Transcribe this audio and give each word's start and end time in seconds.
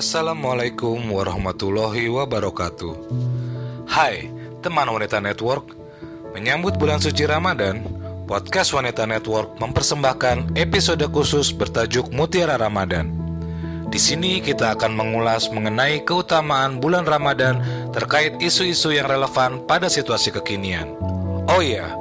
Assalamualaikum 0.00 1.12
warahmatullahi 1.12 2.08
wabarakatuh. 2.08 3.12
Hai, 3.84 4.32
teman 4.64 4.88
Wanita 4.88 5.20
Network. 5.20 5.76
Menyambut 6.32 6.80
bulan 6.80 7.04
suci 7.04 7.28
Ramadan, 7.28 7.84
podcast 8.24 8.72
Wanita 8.72 9.04
Network 9.04 9.60
mempersembahkan 9.60 10.56
episode 10.56 11.04
khusus 11.12 11.52
bertajuk 11.52 12.08
Mutiara 12.16 12.56
Ramadan. 12.56 13.12
Di 13.92 14.00
sini 14.00 14.40
kita 14.40 14.72
akan 14.72 14.96
mengulas 14.96 15.52
mengenai 15.52 16.00
keutamaan 16.08 16.80
bulan 16.80 17.04
Ramadan 17.04 17.60
terkait 17.92 18.40
isu-isu 18.40 18.96
yang 18.96 19.04
relevan 19.04 19.68
pada 19.68 19.92
situasi 19.92 20.32
kekinian. 20.32 20.96
Oh 21.44 21.60
iya, 21.60 21.92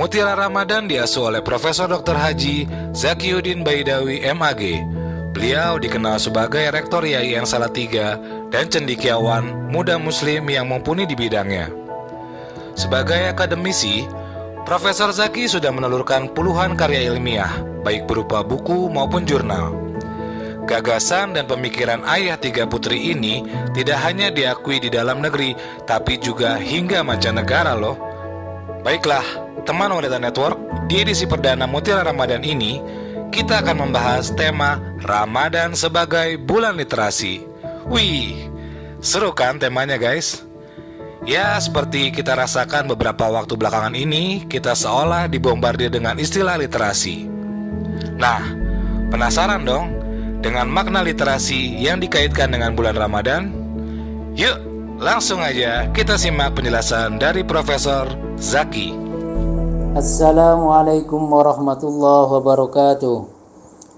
Mutiara 0.00 0.32
Ramadan 0.32 0.88
diasuh 0.88 1.28
oleh 1.28 1.44
Profesor 1.44 1.92
Dr. 1.92 2.16
Haji 2.16 2.64
Zakiuddin 2.96 3.60
Baidawi 3.60 4.24
MAG 4.32 4.93
Beliau 5.34 5.82
dikenal 5.82 6.22
sebagai 6.22 6.62
Rektor 6.70 7.02
IAIN 7.02 7.42
Salatiga 7.42 8.22
dan 8.54 8.70
cendikiawan 8.70 9.66
muda 9.66 9.98
muslim 9.98 10.46
yang 10.46 10.70
mumpuni 10.70 11.10
di 11.10 11.18
bidangnya. 11.18 11.74
Sebagai 12.78 13.34
akademisi, 13.34 14.06
Profesor 14.62 15.10
Zaki 15.10 15.50
sudah 15.50 15.74
menelurkan 15.74 16.30
puluhan 16.30 16.78
karya 16.78 17.10
ilmiah, 17.10 17.50
baik 17.82 18.06
berupa 18.06 18.46
buku 18.46 18.86
maupun 18.86 19.26
jurnal. 19.26 19.74
Gagasan 20.70 21.34
dan 21.34 21.50
pemikiran 21.50 22.06
ayah 22.06 22.38
tiga 22.38 22.64
putri 22.70 23.10
ini 23.10 23.42
tidak 23.74 24.06
hanya 24.06 24.30
diakui 24.30 24.78
di 24.78 24.86
dalam 24.86 25.18
negeri, 25.18 25.58
tapi 25.82 26.14
juga 26.14 26.62
hingga 26.62 27.02
mancanegara 27.02 27.74
loh. 27.74 27.98
Baiklah, 28.86 29.26
teman 29.66 29.90
wanita 29.90 30.16
network, 30.16 30.56
di 30.86 31.02
edisi 31.02 31.26
perdana 31.26 31.66
Mutiara 31.66 32.06
Ramadan 32.06 32.46
ini, 32.46 32.78
kita 33.34 33.66
akan 33.66 33.90
membahas 33.90 34.30
tema 34.30 34.78
Ramadan 35.02 35.74
sebagai 35.74 36.38
bulan 36.38 36.78
literasi. 36.78 37.42
Wih, 37.90 38.46
seru 39.02 39.34
kan 39.34 39.58
temanya 39.58 39.98
guys? 39.98 40.46
Ya, 41.26 41.58
seperti 41.58 42.14
kita 42.14 42.38
rasakan 42.38 42.86
beberapa 42.94 43.26
waktu 43.26 43.58
belakangan 43.58 43.98
ini, 43.98 44.46
kita 44.46 44.78
seolah 44.78 45.26
dibombardir 45.26 45.90
dengan 45.90 46.14
istilah 46.14 46.54
literasi. 46.54 47.26
Nah, 48.14 48.54
penasaran 49.10 49.66
dong 49.66 49.90
dengan 50.38 50.70
makna 50.70 51.02
literasi 51.02 51.74
yang 51.82 51.98
dikaitkan 51.98 52.54
dengan 52.54 52.78
bulan 52.78 52.94
Ramadan? 52.94 53.50
Yuk, 54.38 54.62
langsung 55.02 55.42
aja 55.42 55.90
kita 55.90 56.14
simak 56.14 56.54
penjelasan 56.54 57.18
dari 57.18 57.42
Profesor 57.42 58.06
Zaki. 58.38 59.13
Assalamualaikum 59.94 61.22
warahmatullahi 61.30 62.26
wabarakatuh. 62.26 63.30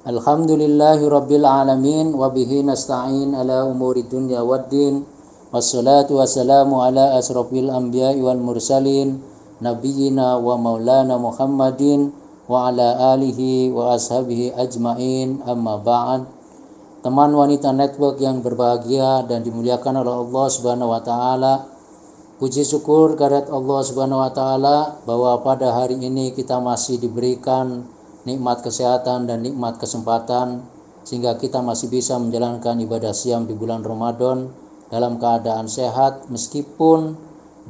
Alhamdulillahi 0.04 1.00
rabbil 1.08 1.48
alamin 1.48 2.12
Wabihi 2.12 2.68
nasta'in 2.68 3.32
ala 3.32 3.64
umuri 3.64 4.04
dunya 4.04 4.44
waddin 4.44 5.08
Wassalatu 5.48 6.20
wassalamu 6.20 6.84
ala 6.84 7.16
asrafil 7.16 7.72
anbiya'i 7.72 8.20
wal 8.20 8.36
mursalin 8.36 9.24
Nabiyina 9.64 10.36
wa 10.36 10.60
maulana 10.60 11.16
Muhammadin 11.16 12.12
Wa 12.44 12.68
ala 12.68 13.16
alihi 13.16 13.72
wa 13.72 13.96
ashabihi 13.96 14.52
ajma'in. 14.52 15.48
Amma 15.48 15.80
ba'an 15.80 16.28
Teman 17.00 17.32
wanita 17.32 17.72
network 17.72 18.20
yang 18.20 18.44
berbahagia 18.44 19.24
dan 19.24 19.40
dimuliakan 19.40 20.04
oleh 20.04 20.12
Allah 20.12 20.46
subhanahu 20.52 20.92
wa 20.92 21.00
ta'ala 21.00 21.75
Puji 22.36 22.68
syukur 22.68 23.16
kehadirat 23.16 23.48
Allah 23.48 23.80
Subhanahu 23.80 24.20
wa 24.20 24.28
taala 24.28 25.00
bahwa 25.08 25.40
pada 25.40 25.72
hari 25.72 25.96
ini 25.96 26.36
kita 26.36 26.60
masih 26.60 27.00
diberikan 27.00 27.88
nikmat 28.28 28.60
kesehatan 28.60 29.24
dan 29.24 29.40
nikmat 29.40 29.80
kesempatan 29.80 30.60
sehingga 31.00 31.40
kita 31.40 31.64
masih 31.64 31.88
bisa 31.88 32.20
menjalankan 32.20 32.76
ibadah 32.76 33.16
siam 33.16 33.48
di 33.48 33.56
bulan 33.56 33.80
Ramadan 33.80 34.52
dalam 34.92 35.16
keadaan 35.16 35.64
sehat. 35.64 36.28
Meskipun 36.28 37.16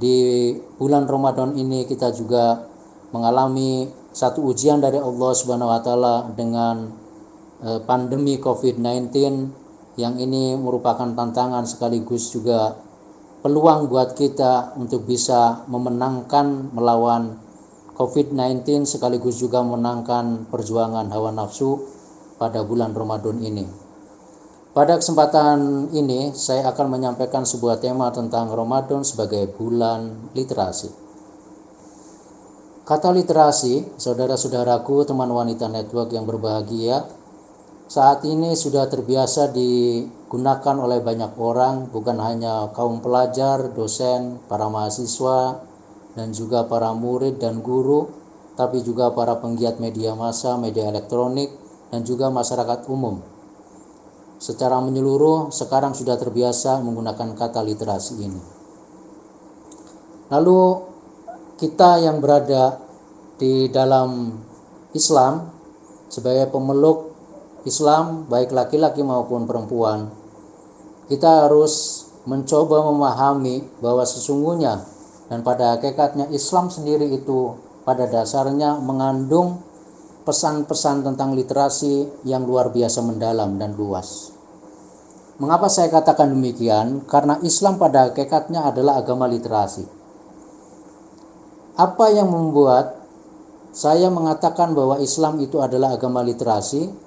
di 0.02 0.50
bulan 0.82 1.06
Ramadan 1.06 1.54
ini 1.54 1.86
kita 1.86 2.10
juga 2.10 2.66
mengalami 3.14 3.86
satu 4.10 4.50
ujian 4.50 4.82
dari 4.82 4.98
Allah 4.98 5.30
Subhanahu 5.30 5.70
wa 5.70 5.78
taala 5.78 6.26
dengan 6.34 6.90
eh, 7.62 7.78
pandemi 7.86 8.42
Covid-19 8.42 9.14
yang 9.94 10.18
ini 10.18 10.58
merupakan 10.58 11.06
tantangan 11.06 11.62
sekaligus 11.70 12.34
juga 12.34 12.82
peluang 13.46 13.86
buat 13.86 14.18
kita 14.18 14.74
untuk 14.74 15.06
bisa 15.06 15.62
memenangkan 15.70 16.74
melawan 16.74 17.38
COVID-19 17.94 18.82
sekaligus 18.90 19.38
juga 19.38 19.62
memenangkan 19.62 20.50
perjuangan 20.50 21.06
hawa 21.14 21.30
nafsu 21.30 21.78
pada 22.42 22.66
bulan 22.66 22.90
Ramadan 22.90 23.38
ini. 23.38 23.62
Pada 24.74 24.98
kesempatan 24.98 25.88
ini 25.94 26.34
saya 26.34 26.74
akan 26.74 26.98
menyampaikan 26.98 27.46
sebuah 27.46 27.78
tema 27.78 28.10
tentang 28.10 28.50
Ramadan 28.50 29.06
sebagai 29.06 29.46
bulan 29.54 30.34
literasi. 30.34 30.90
Kata 32.82 33.14
literasi, 33.14 33.94
saudara-saudaraku, 33.94 35.06
teman 35.06 35.30
wanita 35.30 35.70
network 35.70 36.10
yang 36.10 36.26
berbahagia, 36.26 37.06
saat 37.86 38.26
ini 38.26 38.58
sudah 38.58 38.90
terbiasa 38.90 39.54
digunakan 40.26 40.76
oleh 40.82 40.98
banyak 41.06 41.38
orang, 41.38 41.86
bukan 41.94 42.18
hanya 42.18 42.74
kaum 42.74 42.98
pelajar, 42.98 43.70
dosen, 43.70 44.42
para 44.50 44.66
mahasiswa, 44.66 45.62
dan 46.18 46.34
juga 46.34 46.66
para 46.66 46.90
murid 46.90 47.38
dan 47.38 47.62
guru, 47.62 48.10
tapi 48.58 48.82
juga 48.82 49.14
para 49.14 49.38
penggiat 49.38 49.78
media 49.78 50.18
massa, 50.18 50.58
media 50.58 50.90
elektronik, 50.90 51.54
dan 51.94 52.02
juga 52.02 52.26
masyarakat 52.34 52.90
umum. 52.90 53.22
Secara 54.42 54.82
menyeluruh, 54.82 55.54
sekarang 55.54 55.94
sudah 55.94 56.18
terbiasa 56.18 56.82
menggunakan 56.82 57.38
kata 57.38 57.62
literasi 57.62 58.14
ini. 58.18 58.42
Lalu, 60.34 60.60
kita 61.54 62.02
yang 62.02 62.18
berada 62.18 62.82
di 63.38 63.70
dalam 63.70 64.34
Islam 64.90 65.54
sebagai 66.10 66.50
pemeluk 66.50 67.05
Islam 67.66 68.30
baik 68.30 68.54
laki-laki 68.54 69.02
maupun 69.02 69.44
perempuan 69.44 70.08
kita 71.10 71.46
harus 71.46 72.06
mencoba 72.26 72.82
memahami 72.86 73.62
bahwa 73.82 74.06
sesungguhnya 74.06 74.82
dan 75.26 75.42
pada 75.42 75.74
hakikatnya 75.74 76.30
Islam 76.30 76.70
sendiri 76.70 77.10
itu 77.10 77.54
pada 77.86 78.06
dasarnya 78.10 78.78
mengandung 78.82 79.62
pesan-pesan 80.26 81.06
tentang 81.06 81.38
literasi 81.38 82.26
yang 82.26 82.42
luar 82.42 82.74
biasa 82.74 82.98
mendalam 83.06 83.54
dan 83.62 83.78
luas. 83.78 84.34
Mengapa 85.38 85.70
saya 85.70 85.86
katakan 85.86 86.34
demikian? 86.34 87.06
Karena 87.06 87.38
Islam 87.46 87.78
pada 87.78 88.10
hakikatnya 88.10 88.66
adalah 88.66 88.98
agama 88.98 89.30
literasi. 89.30 89.86
Apa 91.78 92.10
yang 92.10 92.26
membuat 92.32 93.06
saya 93.70 94.10
mengatakan 94.10 94.74
bahwa 94.74 94.98
Islam 94.98 95.38
itu 95.38 95.62
adalah 95.62 95.94
agama 95.94 96.24
literasi? 96.26 97.05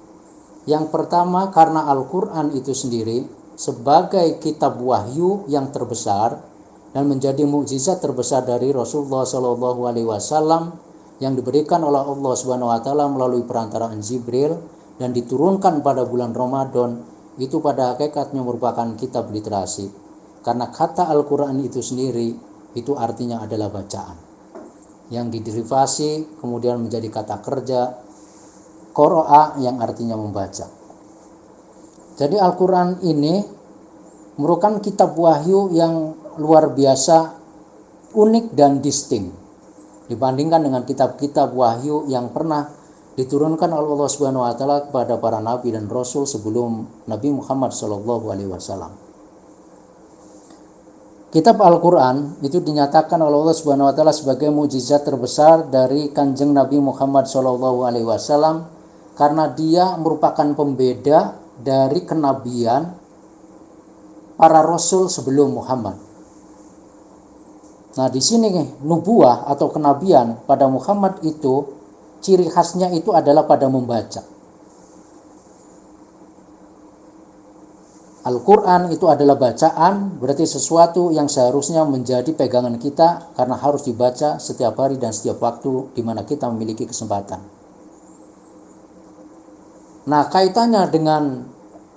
Yang 0.68 0.92
pertama 0.92 1.54
karena 1.54 1.88
Al-Quran 1.88 2.52
itu 2.56 2.76
sendiri 2.76 3.24
sebagai 3.60 4.40
kitab 4.40 4.80
wahyu 4.80 5.48
yang 5.52 5.72
terbesar 5.72 6.40
dan 6.96 7.04
menjadi 7.06 7.46
mukjizat 7.46 8.02
terbesar 8.02 8.48
dari 8.48 8.74
Rasulullah 8.74 9.24
Shallallahu 9.28 9.82
Alaihi 9.88 10.08
Wasallam 10.08 10.76
yang 11.20 11.36
diberikan 11.36 11.84
oleh 11.84 12.00
Allah 12.00 12.34
Subhanahu 12.34 12.72
Wa 12.72 12.80
Taala 12.80 13.06
melalui 13.12 13.44
perantaraan 13.44 14.00
Jibril 14.00 14.56
dan 14.98 15.12
diturunkan 15.12 15.84
pada 15.84 16.08
bulan 16.08 16.32
Ramadan 16.32 17.04
itu 17.40 17.60
pada 17.64 17.96
hakikatnya 17.96 18.44
merupakan 18.44 18.88
kitab 19.00 19.32
literasi. 19.32 19.88
Karena 20.44 20.72
kata 20.72 21.08
Al-Quran 21.12 21.60
itu 21.64 21.84
sendiri 21.84 22.36
itu 22.76 22.96
artinya 22.96 23.44
adalah 23.44 23.68
bacaan 23.68 24.30
yang 25.10 25.34
diderivasi 25.34 26.38
kemudian 26.38 26.78
menjadi 26.80 27.10
kata 27.10 27.42
kerja 27.42 27.98
Qoro'a 29.00 29.56
yang 29.64 29.80
artinya 29.80 30.20
membaca. 30.20 30.68
Jadi 32.20 32.36
Al-Quran 32.36 33.00
ini 33.08 33.40
merupakan 34.36 34.84
kitab 34.84 35.16
wahyu 35.16 35.72
yang 35.72 36.20
luar 36.36 36.76
biasa 36.76 37.32
unik 38.12 38.52
dan 38.52 38.84
disting 38.84 39.32
dibandingkan 40.12 40.68
dengan 40.68 40.84
kitab-kitab 40.84 41.56
wahyu 41.56 42.12
yang 42.12 42.28
pernah 42.36 42.68
diturunkan 43.16 43.72
oleh 43.72 43.88
Allah 43.88 44.12
Subhanahu 44.12 44.44
wa 44.44 44.52
taala 44.52 44.84
kepada 44.92 45.16
para 45.16 45.40
nabi 45.40 45.72
dan 45.72 45.88
rasul 45.88 46.28
sebelum 46.28 46.88
Nabi 47.08 47.32
Muhammad 47.32 47.72
wasallam. 47.72 48.92
Kitab 51.30 51.62
Al-Quran 51.62 52.42
itu 52.42 52.58
dinyatakan 52.58 53.22
oleh 53.22 53.38
Allah 53.48 53.56
Subhanahu 53.56 53.88
wa 53.88 53.94
taala 53.96 54.12
sebagai 54.12 54.52
mujizat 54.52 55.08
terbesar 55.08 55.72
dari 55.72 56.12
Kanjeng 56.12 56.52
Nabi 56.52 56.84
Muhammad 56.84 57.30
wasallam 57.30 58.79
karena 59.20 59.52
dia 59.52 60.00
merupakan 60.00 60.48
pembeda 60.56 61.36
dari 61.60 62.08
kenabian 62.08 62.96
para 64.40 64.64
rasul 64.64 65.12
sebelum 65.12 65.60
Muhammad. 65.60 66.00
Nah, 68.00 68.08
di 68.08 68.24
sini 68.24 68.80
nubuah 68.80 69.44
atau 69.52 69.68
kenabian 69.68 70.40
pada 70.48 70.72
Muhammad 70.72 71.20
itu 71.28 71.68
ciri 72.24 72.48
khasnya 72.48 72.96
itu 72.96 73.12
adalah 73.12 73.44
pada 73.44 73.68
membaca. 73.68 74.24
Al-Quran 78.24 78.96
itu 78.96 79.04
adalah 79.12 79.36
bacaan, 79.36 80.16
berarti 80.16 80.48
sesuatu 80.48 81.12
yang 81.12 81.28
seharusnya 81.28 81.84
menjadi 81.84 82.32
pegangan 82.32 82.80
kita 82.80 83.36
karena 83.36 83.60
harus 83.60 83.84
dibaca 83.84 84.40
setiap 84.40 84.80
hari 84.80 84.96
dan 84.96 85.12
setiap 85.12 85.44
waktu 85.44 85.92
di 85.92 86.04
mana 86.06 86.24
kita 86.24 86.48
memiliki 86.48 86.88
kesempatan. 86.88 87.59
Nah, 90.10 90.26
kaitannya 90.26 90.90
dengan 90.90 91.46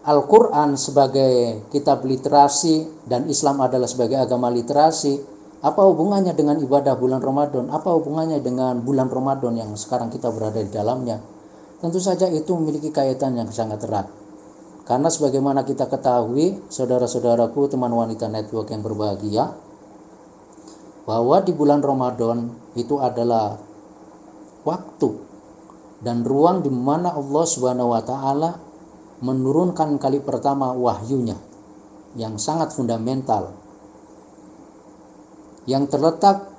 Al-Quran 0.04 0.76
sebagai 0.76 1.64
kitab 1.72 2.04
literasi 2.04 3.08
dan 3.08 3.24
Islam 3.32 3.64
adalah 3.64 3.88
sebagai 3.88 4.20
agama 4.20 4.52
literasi, 4.52 5.16
apa 5.64 5.80
hubungannya 5.88 6.36
dengan 6.36 6.60
ibadah 6.60 6.98
bulan 6.98 7.24
Ramadan? 7.24 7.72
Apa 7.72 7.96
hubungannya 7.96 8.44
dengan 8.44 8.84
bulan 8.84 9.08
Ramadan 9.08 9.56
yang 9.56 9.72
sekarang 9.78 10.12
kita 10.12 10.28
berada 10.28 10.60
di 10.60 10.68
dalamnya? 10.68 11.22
Tentu 11.80 12.02
saja 12.02 12.28
itu 12.28 12.52
memiliki 12.52 12.92
kaitan 12.92 13.38
yang 13.38 13.48
sangat 13.48 13.80
erat 13.88 14.06
karena 14.82 15.06
sebagaimana 15.06 15.62
kita 15.62 15.86
ketahui, 15.86 16.58
saudara-saudaraku, 16.66 17.70
teman 17.70 17.94
wanita 17.94 18.26
network 18.26 18.74
yang 18.74 18.82
berbahagia, 18.82 19.54
bahwa 21.06 21.38
di 21.38 21.54
bulan 21.54 21.78
Ramadan 21.78 22.50
itu 22.74 22.98
adalah 22.98 23.58
waktu 24.66 25.31
dan 26.02 26.26
ruang 26.26 26.66
di 26.66 26.70
mana 26.70 27.14
Allah 27.14 27.44
Subhanahu 27.46 27.94
wa 27.94 28.02
taala 28.02 28.50
menurunkan 29.22 30.02
kali 30.02 30.18
pertama 30.18 30.74
wahyunya 30.74 31.38
yang 32.18 32.36
sangat 32.36 32.74
fundamental 32.74 33.54
yang 35.64 35.86
terletak 35.86 36.50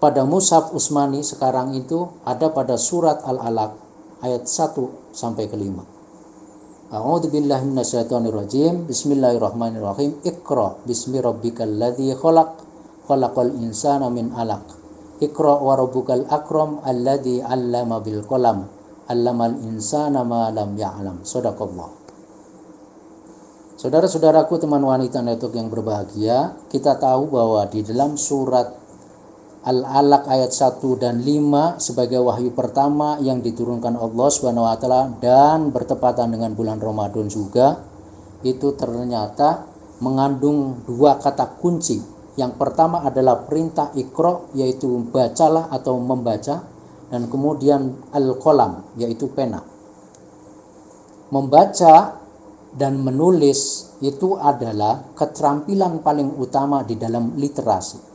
pada 0.00 0.24
Mushaf 0.24 0.72
Usmani 0.74 1.22
sekarang 1.22 1.76
itu 1.76 2.10
ada 2.24 2.50
pada 2.50 2.74
surat 2.80 3.22
Al-Alaq 3.22 3.76
ayat 4.24 4.48
1 4.48 5.14
sampai 5.14 5.46
ke 5.46 5.54
5. 5.54 6.90
A'udzu 6.92 7.30
billahi 7.30 7.64
minasyaitonir 7.70 8.34
rajim. 8.34 8.84
Bismillahirrahmanirrahim. 8.90 10.26
Iqra 10.26 10.76
bismi 10.84 11.22
rabbikal 11.22 11.70
ladzi 11.70 12.12
khalaq. 12.18 12.50
Khalaqal 13.06 13.54
insana 13.62 14.10
min 14.10 14.34
'alaq. 14.34 14.81
Iqra 15.22 15.62
wa 15.62 15.78
rabbukal 15.78 16.26
akram 16.26 16.82
alladzi 16.82 17.38
'allama 17.38 18.02
bil 18.02 18.26
qalam. 18.26 18.66
'Allamal 19.06 19.54
insana 19.62 20.26
ma 20.26 20.50
lam 20.50 20.74
ya'lam. 20.74 21.22
Shadaqallah. 21.22 22.02
Saudara-saudaraku 23.78 24.62
teman 24.62 24.82
wanita 24.82 25.22
network 25.22 25.58
yang 25.58 25.66
berbahagia, 25.66 26.54
kita 26.70 26.98
tahu 26.98 27.30
bahwa 27.30 27.66
di 27.70 27.82
dalam 27.82 28.14
surat 28.14 28.82
Al-Alaq 29.62 30.26
ayat 30.26 30.50
1 30.50 30.98
dan 30.98 31.22
5 31.22 31.78
sebagai 31.78 32.18
wahyu 32.18 32.50
pertama 32.50 33.18
yang 33.22 33.38
diturunkan 33.38 33.94
Allah 33.94 34.26
Subhanahu 34.26 34.66
wa 34.66 34.74
taala 34.74 35.06
dan 35.22 35.70
bertepatan 35.70 36.34
dengan 36.34 36.50
bulan 36.50 36.82
Ramadan 36.82 37.30
juga 37.30 37.78
itu 38.42 38.74
ternyata 38.74 39.62
mengandung 40.02 40.82
dua 40.82 41.14
kata 41.22 41.62
kunci. 41.62 42.11
Yang 42.36 42.52
pertama 42.56 43.04
adalah 43.04 43.44
perintah 43.44 43.92
ikro 43.92 44.48
yaitu 44.56 44.88
bacalah 45.12 45.68
atau 45.68 46.00
membaca 46.00 46.64
dan 47.12 47.28
kemudian 47.28 47.92
al-qalam 48.16 48.84
yaitu 48.96 49.28
pena. 49.28 49.60
Membaca 51.28 52.16
dan 52.72 53.00
menulis 53.04 53.92
itu 54.00 54.36
adalah 54.40 55.12
keterampilan 55.12 56.00
paling 56.00 56.40
utama 56.40 56.80
di 56.80 56.96
dalam 56.96 57.36
literasi 57.36 58.12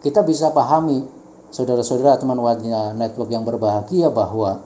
kita 0.00 0.24
bisa 0.24 0.48
pahami 0.48 1.04
saudara-saudara 1.52 2.16
teman 2.16 2.40
wajah 2.40 2.96
network 2.96 3.28
yang 3.28 3.44
berbahagia 3.44 4.08
bahwa 4.08 4.64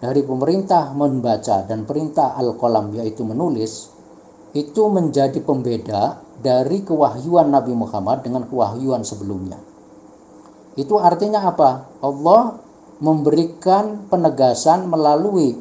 dari 0.00 0.24
pemerintah 0.24 0.96
membaca 0.96 1.60
dan 1.68 1.84
perintah 1.84 2.32
al-qalam 2.40 2.88
yaitu 2.96 3.20
menulis 3.22 3.92
itu 4.56 4.82
menjadi 4.88 5.38
pembeda 5.44 6.21
dari 6.42 6.82
kewahyuan 6.82 7.48
Nabi 7.54 7.72
Muhammad 7.72 8.26
dengan 8.26 8.44
kewahyuan 8.50 9.06
sebelumnya. 9.06 9.56
Itu 10.74 10.98
artinya 10.98 11.46
apa? 11.46 11.86
Allah 12.02 12.58
memberikan 12.98 14.10
penegasan 14.10 14.90
melalui 14.90 15.58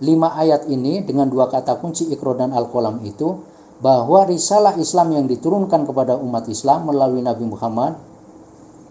lima 0.00 0.32
ayat 0.38 0.70
ini 0.70 1.04
dengan 1.04 1.28
dua 1.28 1.50
kata 1.50 1.76
kunci 1.76 2.08
ikro 2.08 2.32
dan 2.38 2.56
al-qalam 2.56 3.02
itu 3.04 3.36
bahwa 3.80 4.24
risalah 4.28 4.76
Islam 4.76 5.12
yang 5.16 5.26
diturunkan 5.28 5.88
kepada 5.88 6.16
umat 6.20 6.48
Islam 6.48 6.88
melalui 6.88 7.24
Nabi 7.24 7.44
Muhammad 7.48 7.96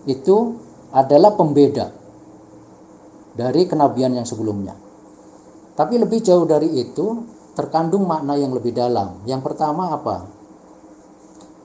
itu 0.09 0.57
adalah 0.89 1.37
pembeda 1.37 1.93
dari 3.37 3.69
kenabian 3.69 4.17
yang 4.17 4.25
sebelumnya. 4.25 4.73
Tapi 5.77 5.95
lebih 5.95 6.19
jauh 6.19 6.43
dari 6.43 6.75
itu, 6.75 7.23
terkandung 7.55 8.03
makna 8.03 8.35
yang 8.35 8.51
lebih 8.51 8.75
dalam. 8.75 9.23
Yang 9.23 9.41
pertama 9.47 9.95
apa? 9.95 10.38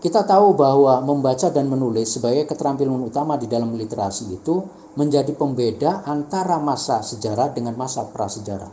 Kita 0.05 0.21
tahu 0.21 0.53
bahwa 0.53 1.01
membaca 1.01 1.49
dan 1.49 1.65
menulis 1.65 2.21
sebagai 2.21 2.45
keterampilan 2.45 3.09
utama 3.09 3.41
di 3.41 3.49
dalam 3.49 3.73
literasi 3.73 4.37
itu 4.37 4.61
menjadi 5.01 5.33
pembeda 5.33 6.05
antara 6.05 6.61
masa 6.61 7.01
sejarah 7.01 7.57
dengan 7.57 7.73
masa 7.73 8.05
prasejarah. 8.13 8.69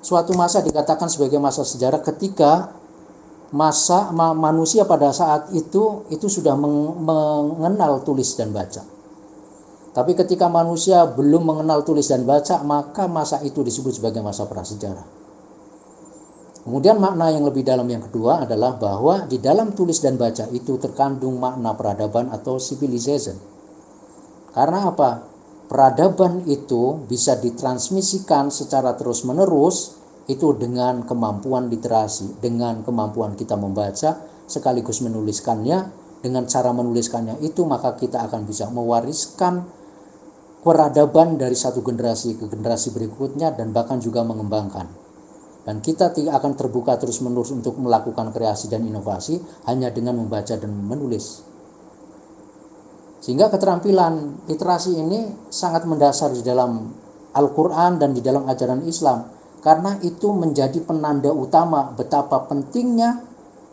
Suatu 0.00 0.32
masa 0.32 0.64
dikatakan 0.64 1.12
sebagai 1.12 1.36
masa 1.36 1.68
sejarah 1.68 2.00
ketika 2.00 2.72
masa 3.52 4.08
ma 4.16 4.32
manusia 4.32 4.88
pada 4.88 5.12
saat 5.12 5.52
itu 5.52 6.08
itu 6.08 6.32
sudah 6.32 6.56
meng 6.56 6.96
mengenal 7.04 8.00
tulis 8.00 8.32
dan 8.40 8.56
baca. 8.56 8.88
Tapi 9.92 10.12
ketika 10.16 10.48
manusia 10.48 11.04
belum 11.12 11.44
mengenal 11.44 11.84
tulis 11.84 12.08
dan 12.08 12.24
baca, 12.24 12.64
maka 12.64 13.04
masa 13.04 13.44
itu 13.44 13.60
disebut 13.60 14.00
sebagai 14.00 14.24
masa 14.24 14.48
prasejarah. 14.48 15.25
Kemudian 16.66 16.98
makna 16.98 17.30
yang 17.30 17.46
lebih 17.46 17.62
dalam 17.62 17.86
yang 17.86 18.02
kedua 18.02 18.42
adalah 18.42 18.74
bahwa 18.74 19.22
di 19.30 19.38
dalam 19.38 19.70
tulis 19.70 20.02
dan 20.02 20.18
baca 20.18 20.50
itu 20.50 20.74
terkandung 20.82 21.38
makna 21.38 21.78
peradaban 21.78 22.26
atau 22.34 22.58
civilization. 22.58 23.38
Karena 24.50 24.90
apa? 24.90 25.22
Peradaban 25.70 26.42
itu 26.50 27.06
bisa 27.06 27.38
ditransmisikan 27.38 28.50
secara 28.50 28.98
terus-menerus 28.98 29.94
itu 30.26 30.58
dengan 30.58 31.06
kemampuan 31.06 31.70
literasi, 31.70 32.42
dengan 32.42 32.82
kemampuan 32.82 33.38
kita 33.38 33.54
membaca 33.54 34.26
sekaligus 34.50 35.06
menuliskannya, 35.06 35.86
dengan 36.18 36.50
cara 36.50 36.74
menuliskannya 36.74 37.46
itu 37.46 37.62
maka 37.62 37.94
kita 37.94 38.26
akan 38.26 38.42
bisa 38.42 38.66
mewariskan 38.74 39.62
peradaban 40.66 41.38
dari 41.38 41.54
satu 41.54 41.78
generasi 41.78 42.34
ke 42.34 42.50
generasi 42.50 42.90
berikutnya 42.90 43.54
dan 43.54 43.70
bahkan 43.70 44.02
juga 44.02 44.26
mengembangkan. 44.26 45.05
Dan 45.66 45.82
kita 45.82 46.14
tidak 46.14 46.38
akan 46.38 46.54
terbuka 46.54 46.94
terus-menerus 46.94 47.50
untuk 47.50 47.74
melakukan 47.82 48.30
kreasi 48.30 48.70
dan 48.70 48.86
inovasi 48.86 49.42
hanya 49.66 49.90
dengan 49.90 50.14
membaca 50.14 50.54
dan 50.54 50.70
menulis. 50.70 51.42
Sehingga 53.18 53.50
keterampilan 53.50 54.46
literasi 54.46 54.94
ini 54.94 55.50
sangat 55.50 55.82
mendasar 55.82 56.30
di 56.30 56.46
dalam 56.46 56.94
Al-Quran 57.34 57.98
dan 57.98 58.14
di 58.14 58.22
dalam 58.22 58.46
ajaran 58.46 58.86
Islam 58.86 59.26
karena 59.66 59.98
itu 60.06 60.30
menjadi 60.30 60.78
penanda 60.86 61.34
utama 61.34 61.90
betapa 61.90 62.46
pentingnya 62.46 63.18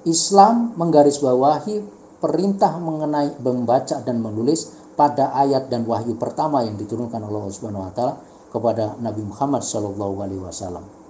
Islam 0.09 0.73
menggarisbawahi 0.73 1.85
perintah 2.17 2.81
mengenai 2.81 3.38
membaca 3.38 4.01
dan 4.01 4.17
menulis 4.17 4.73
pada 4.97 5.38
ayat 5.38 5.69
dan 5.69 5.85
wahyu 5.85 6.17
pertama 6.17 6.65
yang 6.65 6.73
diturunkan 6.81 7.21
Allah 7.21 7.45
Subhanahu 7.45 7.85
wa 7.85 7.93
taala 7.93 8.13
kepada 8.50 8.97
Nabi 8.97 9.21
Muhammad 9.21 9.62
Shallallahu 9.62 10.17
alaihi 10.17 10.41
wasallam. 10.41 11.02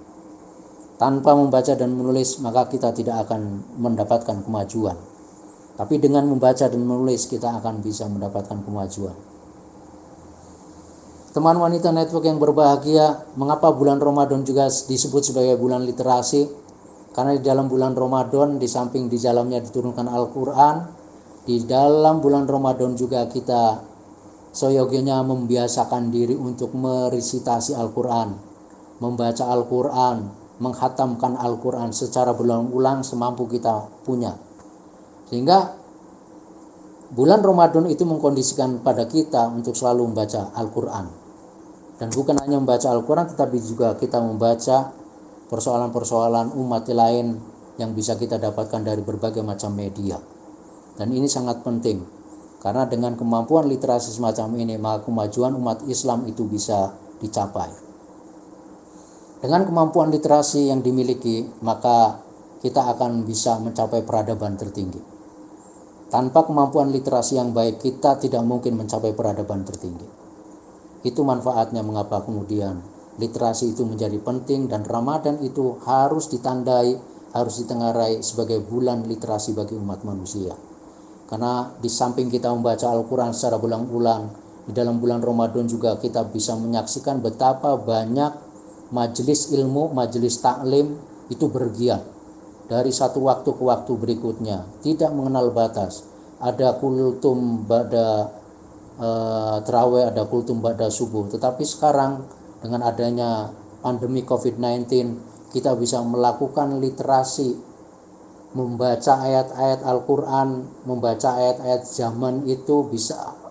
Tanpa 0.94 1.34
membaca 1.34 1.74
dan 1.74 1.90
menulis 1.90 2.38
maka 2.38 2.70
kita 2.70 2.94
tidak 2.94 3.26
akan 3.26 3.66
mendapatkan 3.78 4.46
kemajuan. 4.46 4.94
Tapi 5.74 5.98
dengan 5.98 6.30
membaca 6.30 6.70
dan 6.70 6.78
menulis 6.78 7.26
kita 7.26 7.50
akan 7.58 7.82
bisa 7.82 8.06
mendapatkan 8.06 8.62
kemajuan. 8.62 9.16
Teman 11.34 11.58
wanita 11.58 11.90
network 11.90 12.30
yang 12.30 12.38
berbahagia, 12.38 13.26
mengapa 13.34 13.74
bulan 13.74 13.98
Ramadan 13.98 14.46
juga 14.46 14.70
disebut 14.70 15.34
sebagai 15.34 15.58
bulan 15.58 15.82
literasi? 15.82 16.46
Karena 17.10 17.34
di 17.34 17.42
dalam 17.42 17.66
bulan 17.66 17.98
Ramadan, 17.98 18.62
di 18.62 18.70
samping 18.70 19.10
di 19.10 19.18
dalamnya 19.18 19.58
diturunkan 19.58 20.06
Al-Quran, 20.06 20.76
di 21.42 21.58
dalam 21.66 22.22
bulan 22.22 22.46
Ramadan 22.46 22.94
juga 22.94 23.26
kita 23.26 23.82
soyoginya 24.54 25.26
membiasakan 25.26 26.14
diri 26.14 26.38
untuk 26.38 26.70
merisitasi 26.78 27.74
Al-Quran, 27.74 28.38
membaca 29.02 29.50
Al-Quran, 29.50 30.43
menghatamkan 30.62 31.34
Al-Quran 31.34 31.90
secara 31.90 32.30
berulang-ulang 32.30 33.02
semampu 33.02 33.50
kita 33.50 33.90
punya. 34.06 34.38
Sehingga 35.26 35.74
bulan 37.10 37.42
Ramadan 37.42 37.90
itu 37.90 38.06
mengkondisikan 38.06 38.82
pada 38.86 39.10
kita 39.10 39.50
untuk 39.50 39.74
selalu 39.74 40.14
membaca 40.14 40.54
Al-Quran. 40.54 41.06
Dan 41.98 42.08
bukan 42.10 42.38
hanya 42.42 42.58
membaca 42.62 42.90
Al-Quran 42.90 43.26
tetapi 43.34 43.56
juga 43.58 43.98
kita 43.98 44.22
membaca 44.22 44.94
persoalan-persoalan 45.50 46.54
umat 46.54 46.86
lain 46.90 47.38
yang 47.78 47.90
bisa 47.90 48.14
kita 48.14 48.38
dapatkan 48.38 48.86
dari 48.86 49.02
berbagai 49.02 49.42
macam 49.42 49.74
media. 49.74 50.18
Dan 50.94 51.10
ini 51.10 51.26
sangat 51.26 51.66
penting 51.66 52.02
karena 52.62 52.88
dengan 52.88 53.12
kemampuan 53.12 53.68
literasi 53.68 54.08
semacam 54.08 54.56
ini 54.56 54.80
maka 54.80 55.04
kemajuan 55.04 55.52
umat 55.58 55.84
Islam 55.84 56.24
itu 56.24 56.48
bisa 56.48 56.96
dicapai 57.20 57.83
dengan 59.44 59.68
kemampuan 59.68 60.08
literasi 60.08 60.72
yang 60.72 60.80
dimiliki 60.80 61.44
maka 61.60 62.16
kita 62.64 62.80
akan 62.96 63.28
bisa 63.28 63.60
mencapai 63.60 64.00
peradaban 64.00 64.56
tertinggi. 64.56 64.96
Tanpa 66.08 66.48
kemampuan 66.48 66.88
literasi 66.88 67.36
yang 67.36 67.52
baik, 67.52 67.76
kita 67.76 68.16
tidak 68.16 68.40
mungkin 68.40 68.80
mencapai 68.80 69.12
peradaban 69.12 69.68
tertinggi. 69.68 70.08
Itu 71.04 71.28
manfaatnya 71.28 71.84
mengapa 71.84 72.24
kemudian 72.24 72.80
literasi 73.20 73.76
itu 73.76 73.84
menjadi 73.84 74.16
penting 74.24 74.64
dan 74.64 74.80
Ramadan 74.88 75.36
itu 75.44 75.76
harus 75.84 76.32
ditandai, 76.32 76.96
harus 77.36 77.60
ditengarai 77.60 78.24
sebagai 78.24 78.64
bulan 78.64 79.04
literasi 79.04 79.52
bagi 79.52 79.76
umat 79.76 80.08
manusia. 80.08 80.56
Karena 81.28 81.68
di 81.76 81.92
samping 81.92 82.32
kita 82.32 82.48
membaca 82.48 82.88
Al-Quran 82.88 83.36
secara 83.36 83.60
ulang-ulang, 83.60 84.24
di 84.64 84.72
dalam 84.72 84.96
bulan 84.96 85.20
Ramadan 85.20 85.68
juga 85.68 86.00
kita 86.00 86.32
bisa 86.32 86.56
menyaksikan 86.56 87.20
betapa 87.20 87.76
banyak 87.76 88.43
majelis 88.92 89.52
ilmu, 89.54 89.92
majelis 89.92 90.40
taklim 90.42 90.98
itu 91.32 91.48
bergiat 91.48 92.04
dari 92.68 92.90
satu 92.92 93.20
waktu 93.24 93.52
ke 93.52 93.62
waktu 93.62 93.92
berikutnya, 93.96 94.64
tidak 94.80 95.12
mengenal 95.12 95.52
batas. 95.52 96.04
Ada 96.40 96.76
kultum 96.80 97.64
pada 97.64 98.28
uh, 99.00 99.56
terawih, 99.64 100.08
ada 100.08 100.24
kultum 100.28 100.64
pada 100.64 100.88
subuh. 100.88 101.28
Tetapi 101.28 101.64
sekarang 101.64 102.24
dengan 102.64 102.84
adanya 102.88 103.52
pandemi 103.84 104.24
COVID-19, 104.24 104.88
kita 105.52 105.76
bisa 105.76 106.00
melakukan 106.02 106.80
literasi, 106.80 107.52
membaca 108.56 109.12
ayat-ayat 109.20 109.84
Al-Quran, 109.84 110.48
membaca 110.88 111.36
ayat-ayat 111.36 111.84
zaman 111.84 112.48
itu 112.48 112.88
bisa 112.88 113.44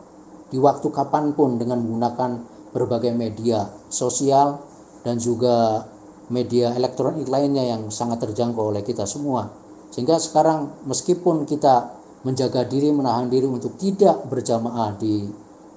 di 0.54 0.62
waktu 0.62 0.86
kapan 0.94 1.34
pun 1.34 1.58
dengan 1.58 1.82
menggunakan 1.82 2.46
berbagai 2.74 3.14
media 3.14 3.70
sosial 3.90 4.62
dan 5.04 5.20
juga 5.20 5.86
media 6.32 6.72
elektronik 6.74 7.28
lainnya 7.28 7.64
yang 7.64 7.92
sangat 7.92 8.24
terjangkau 8.24 8.72
oleh 8.72 8.82
kita 8.82 9.04
semua. 9.04 9.52
Sehingga 9.92 10.18
sekarang 10.18 10.88
meskipun 10.90 11.46
kita 11.46 11.94
menjaga 12.24 12.64
diri, 12.64 12.90
menahan 12.90 13.28
diri 13.28 13.46
untuk 13.46 13.76
tidak 13.76 14.26
berjamaah 14.32 14.96
di 14.96 15.28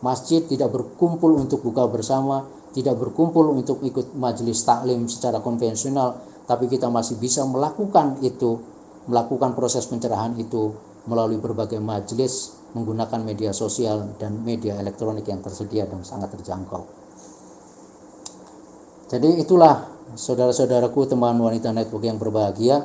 masjid, 0.01 0.41
tidak 0.47 0.71
berkumpul 0.73 1.35
untuk 1.37 1.61
buka 1.67 1.91
bersama, 1.91 2.47
tidak 2.71 2.97
berkumpul 2.97 3.51
untuk 3.51 3.83
ikut 3.83 4.15
majelis 4.15 4.63
taklim 4.63 5.11
secara 5.11 5.43
konvensional, 5.43 6.23
tapi 6.47 6.71
kita 6.71 6.87
masih 6.87 7.19
bisa 7.19 7.43
melakukan 7.45 8.23
itu, 8.23 8.63
melakukan 9.11 9.59
proses 9.59 9.85
pencerahan 9.91 10.39
itu 10.39 10.71
melalui 11.11 11.39
berbagai 11.39 11.79
majelis 11.83 12.55
menggunakan 12.75 13.23
media 13.23 13.51
sosial 13.57 14.05
dan 14.21 14.43
media 14.43 14.77
elektronik 14.77 15.25
yang 15.25 15.41
tersedia 15.41 15.89
dan 15.89 16.05
sangat 16.05 16.35
terjangkau. 16.37 17.06
Jadi 19.07 19.39
itulah 19.39 19.87
saudara-saudaraku 20.19 21.07
teman 21.07 21.39
wanita 21.39 21.71
network 21.71 22.03
yang 22.03 22.19
berbahagia 22.19 22.83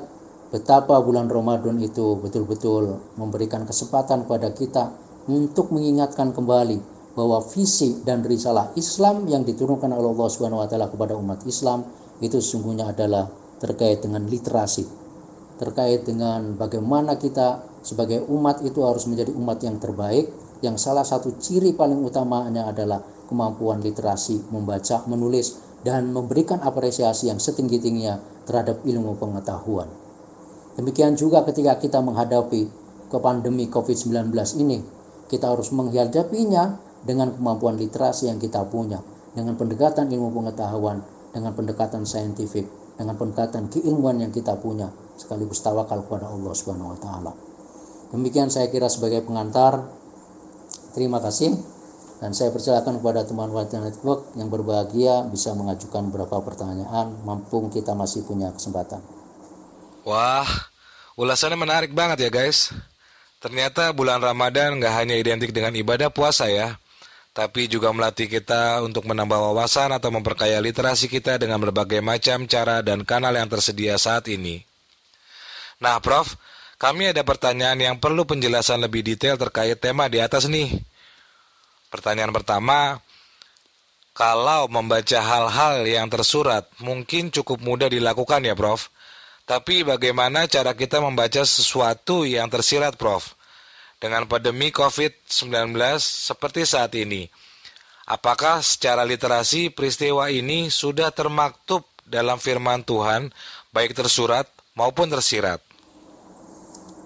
betapa 0.53 1.01
bulan 1.01 1.25
Ramadan 1.25 1.81
itu 1.81 2.13
betul-betul 2.21 3.01
memberikan 3.17 3.65
kesempatan 3.65 4.29
kepada 4.29 4.53
kita 4.53 4.93
untuk 5.25 5.73
mengingatkan 5.73 6.29
kembali 6.29 6.77
bahwa 7.17 7.41
visi 7.41 8.05
dan 8.05 8.21
risalah 8.21 8.69
Islam 8.77 9.25
yang 9.25 9.41
diturunkan 9.41 9.89
oleh 9.89 10.13
Allah 10.13 10.29
Subhanahu 10.29 10.61
wa 10.61 10.67
taala 10.69 10.87
kepada 10.93 11.17
umat 11.17 11.41
Islam 11.49 11.89
itu 12.21 12.37
sesungguhnya 12.37 12.93
adalah 12.93 13.25
terkait 13.57 14.05
dengan 14.05 14.21
literasi 14.29 14.85
terkait 15.57 16.05
dengan 16.05 16.53
bagaimana 16.57 17.17
kita 17.17 17.65
sebagai 17.81 18.25
umat 18.29 18.61
itu 18.61 18.81
harus 18.85 19.09
menjadi 19.09 19.33
umat 19.33 19.57
yang 19.61 19.77
terbaik 19.81 20.29
yang 20.61 20.77
salah 20.77 21.05
satu 21.05 21.37
ciri 21.41 21.73
paling 21.73 22.01
utamanya 22.01 22.69
adalah 22.69 23.01
kemampuan 23.25 23.81
literasi 23.81 24.53
membaca 24.53 25.05
menulis 25.09 25.70
dan 25.81 26.13
memberikan 26.13 26.61
apresiasi 26.61 27.33
yang 27.33 27.41
setinggi-tingginya 27.41 28.45
terhadap 28.45 28.81
ilmu 28.85 29.17
pengetahuan. 29.17 29.89
Demikian 30.77 31.17
juga 31.17 31.43
ketika 31.43 31.77
kita 31.81 31.99
menghadapi 31.99 32.61
ke 33.11 33.17
pandemi 33.19 33.67
COVID-19 33.67 34.31
ini, 34.61 34.79
kita 35.27 35.51
harus 35.51 35.73
menghadapinya 35.75 36.79
dengan 37.03 37.33
kemampuan 37.33 37.75
literasi 37.75 38.29
yang 38.29 38.37
kita 38.37 38.63
punya, 38.69 39.01
dengan 39.33 39.57
pendekatan 39.57 40.07
ilmu 40.07 40.31
pengetahuan, 40.31 41.03
dengan 41.33 41.51
pendekatan 41.57 42.07
saintifik, 42.07 42.69
dengan 42.95 43.17
pendekatan 43.17 43.67
keilmuan 43.67 44.21
yang 44.21 44.31
kita 44.31 44.55
punya, 44.59 44.93
sekaligus 45.17 45.59
tawakal 45.59 46.05
kepada 46.05 46.29
Allah 46.29 46.53
Subhanahu 46.53 46.93
wa 46.95 46.99
taala. 46.99 47.31
Demikian 48.11 48.51
saya 48.51 48.67
kira 48.67 48.91
sebagai 48.91 49.23
pengantar. 49.23 49.87
Terima 50.91 51.23
kasih. 51.23 51.55
Dan 52.21 52.37
saya 52.37 52.53
persilakan 52.53 53.01
kepada 53.01 53.25
teman 53.25 53.49
Wajah 53.49 53.81
Network 53.81 54.37
yang 54.37 54.53
berbahagia 54.53 55.25
bisa 55.25 55.57
mengajukan 55.57 56.13
beberapa 56.13 56.37
pertanyaan, 56.45 57.17
mampung 57.25 57.73
kita 57.73 57.97
masih 57.97 58.21
punya 58.29 58.53
kesempatan. 58.53 59.01
Wah, 60.05 60.45
ulasannya 61.17 61.57
menarik 61.57 61.97
banget 61.97 62.29
ya 62.29 62.29
guys. 62.29 62.69
Ternyata 63.41 63.89
bulan 63.89 64.21
Ramadan 64.21 64.77
nggak 64.77 64.93
hanya 65.01 65.17
identik 65.17 65.49
dengan 65.49 65.73
ibadah 65.73 66.13
puasa 66.13 66.45
ya, 66.45 66.77
tapi 67.33 67.65
juga 67.65 67.89
melatih 67.89 68.29
kita 68.29 68.85
untuk 68.85 69.09
menambah 69.09 69.41
wawasan 69.41 69.89
atau 69.89 70.13
memperkaya 70.13 70.61
literasi 70.61 71.09
kita 71.09 71.41
dengan 71.41 71.57
berbagai 71.57 72.05
macam 72.05 72.45
cara 72.45 72.85
dan 72.85 73.01
kanal 73.01 73.33
yang 73.33 73.49
tersedia 73.49 73.97
saat 73.97 74.29
ini. 74.29 74.61
Nah, 75.81 75.97
Prof, 75.97 76.37
kami 76.77 77.09
ada 77.09 77.25
pertanyaan 77.25 77.81
yang 77.81 77.95
perlu 77.97 78.29
penjelasan 78.29 78.77
lebih 78.77 79.01
detail 79.01 79.41
terkait 79.41 79.81
tema 79.81 80.05
di 80.05 80.21
atas 80.21 80.45
nih. 80.45 80.90
Pertanyaan 81.91 82.31
pertama, 82.31 83.03
kalau 84.15 84.71
membaca 84.71 85.19
hal-hal 85.19 85.83
yang 85.83 86.07
tersurat 86.07 86.63
mungkin 86.79 87.27
cukup 87.31 87.59
mudah 87.59 87.91
dilakukan 87.91 88.43
ya 88.47 88.55
Prof. 88.55 88.87
Tapi 89.43 89.83
bagaimana 89.83 90.47
cara 90.47 90.71
kita 90.71 91.03
membaca 91.03 91.43
sesuatu 91.43 92.23
yang 92.23 92.47
tersirat 92.47 92.95
Prof? 92.95 93.35
Dengan 93.99 94.25
pandemi 94.25 94.71
COVID-19 94.73 95.77
seperti 95.99 96.65
saat 96.65 96.95
ini. 96.95 97.27
Apakah 98.07 98.63
secara 98.63 99.05
literasi 99.05 99.69
peristiwa 99.69 100.31
ini 100.31 100.71
sudah 100.73 101.13
termaktub 101.13 101.85
dalam 102.07 102.41
firman 102.41 102.81
Tuhan 102.81 103.29
baik 103.75 103.93
tersurat 103.95 104.47
maupun 104.73 105.07
tersirat? 105.07 105.70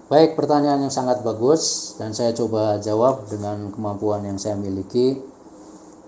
Baik, 0.06 0.38
pertanyaan 0.38 0.86
yang 0.86 0.94
sangat 0.94 1.26
bagus 1.26 1.90
dan 1.98 2.14
saya 2.14 2.30
coba 2.30 2.78
jawab 2.78 3.26
dengan 3.26 3.74
kemampuan 3.74 4.22
yang 4.22 4.38
saya 4.38 4.54
miliki. 4.54 5.18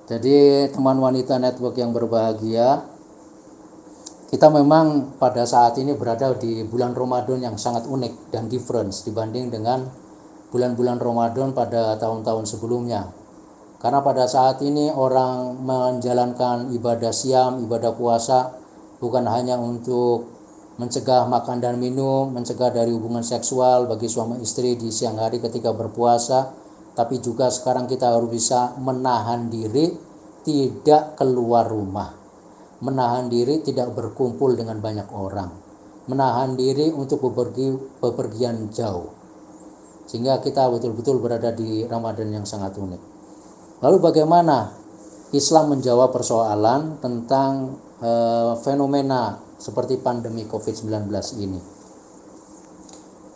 Jadi, 0.07 0.71
teman 0.71 1.03
wanita 1.03 1.35
network 1.43 1.75
yang 1.75 1.91
berbahagia, 1.91 2.87
kita 4.31 4.55
memang 4.55 5.19
pada 5.19 5.43
saat 5.43 5.75
ini 5.83 5.99
berada 5.99 6.31
di 6.39 6.63
bulan 6.63 6.95
Ramadan 6.95 7.43
yang 7.43 7.59
sangat 7.59 7.91
unik 7.91 8.31
dan 8.31 8.47
difference 8.47 9.03
dibanding 9.03 9.51
dengan 9.51 9.91
bulan-bulan 10.55 11.03
Ramadan 11.03 11.51
pada 11.51 11.99
tahun-tahun 11.99 12.47
sebelumnya. 12.47 13.11
Karena 13.83 13.99
pada 13.99 14.31
saat 14.31 14.63
ini 14.63 14.95
orang 14.95 15.59
menjalankan 15.59 16.71
ibadah 16.71 17.11
siam, 17.11 17.67
ibadah 17.67 17.99
puasa 17.99 18.63
bukan 19.03 19.27
hanya 19.27 19.59
untuk 19.59 20.38
mencegah 20.79 21.27
makan 21.27 21.59
dan 21.59 21.75
minum, 21.77 22.31
mencegah 22.31 22.71
dari 22.71 22.95
hubungan 22.95 23.27
seksual 23.27 23.91
bagi 23.91 24.07
suami 24.07 24.39
istri 24.39 24.79
di 24.79 24.95
siang 24.95 25.19
hari 25.19 25.43
ketika 25.43 25.75
berpuasa, 25.75 26.55
tapi 26.95 27.19
juga 27.19 27.51
sekarang 27.51 27.91
kita 27.91 28.15
harus 28.15 28.31
bisa 28.31 28.79
menahan 28.79 29.51
diri 29.51 29.91
tidak 30.47 31.19
keluar 31.19 31.67
rumah, 31.67 32.15
menahan 32.79 33.27
diri 33.27 33.59
tidak 33.67 33.91
berkumpul 33.91 34.55
dengan 34.55 34.79
banyak 34.79 35.11
orang, 35.11 35.51
menahan 36.07 36.55
diri 36.55 36.95
untuk 36.95 37.27
bepergi, 37.27 37.75
bepergian 37.99 38.71
jauh, 38.71 39.11
sehingga 40.07 40.39
kita 40.39 40.71
betul-betul 40.71 41.19
berada 41.19 41.51
di 41.51 41.83
Ramadan 41.91 42.31
yang 42.31 42.47
sangat 42.47 42.79
unik. 42.79 43.03
Lalu 43.83 43.97
bagaimana 43.99 44.75
Islam 45.35 45.75
menjawab 45.75 46.11
persoalan 46.11 46.99
tentang 47.03 47.79
e, 48.01 48.11
fenomena 48.63 49.48
seperti 49.59 49.99
pandemi 49.99 50.47
COVID-19 50.47 51.11
ini. 51.43 51.61